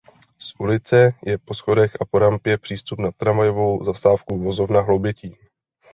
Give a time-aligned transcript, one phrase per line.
[0.39, 5.35] Z ulice je po schodech a po rampě přístup na tramvajovou zastávku Vozovna Hloubětín.